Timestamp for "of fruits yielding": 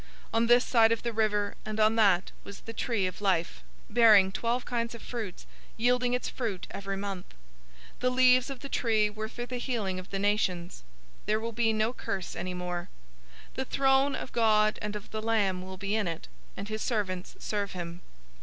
4.95-6.13